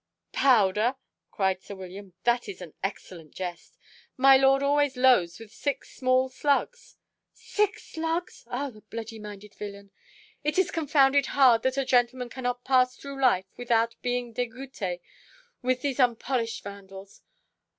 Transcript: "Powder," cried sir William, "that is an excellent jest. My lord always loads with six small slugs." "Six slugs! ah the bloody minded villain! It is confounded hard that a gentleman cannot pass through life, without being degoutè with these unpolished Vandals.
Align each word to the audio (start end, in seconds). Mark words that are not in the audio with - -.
"Powder," 0.33 0.95
cried 1.29 1.61
sir 1.61 1.75
William, 1.75 2.15
"that 2.23 2.49
is 2.49 2.59
an 2.59 2.73
excellent 2.83 3.35
jest. 3.35 3.77
My 4.17 4.35
lord 4.35 4.63
always 4.63 4.97
loads 4.97 5.37
with 5.39 5.53
six 5.53 5.95
small 5.95 6.27
slugs." 6.27 6.97
"Six 7.33 7.83
slugs! 7.83 8.43
ah 8.49 8.71
the 8.71 8.81
bloody 8.81 9.19
minded 9.19 9.53
villain! 9.53 9.91
It 10.43 10.57
is 10.57 10.71
confounded 10.71 11.27
hard 11.37 11.61
that 11.61 11.77
a 11.77 11.85
gentleman 11.85 12.29
cannot 12.29 12.63
pass 12.63 12.97
through 12.97 13.21
life, 13.21 13.45
without 13.57 13.95
being 14.01 14.33
degoutè 14.33 15.01
with 15.61 15.83
these 15.83 15.99
unpolished 15.99 16.63
Vandals. 16.63 17.21